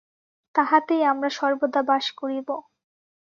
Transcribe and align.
তাঁহাতেই 0.55 1.03
আমরা 1.03 1.29
সর্বদা 1.29 1.81
বাস 1.83 2.05
করিব। 2.11 2.47